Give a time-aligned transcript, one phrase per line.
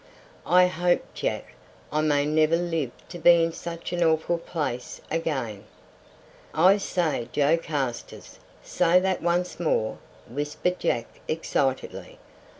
[0.47, 1.53] I hope, Jack,
[1.91, 5.65] I may never live to be in such an awful place again."
[6.55, 12.17] "I say, Joe Carstairs, say that once more," whispered Jack excitedly.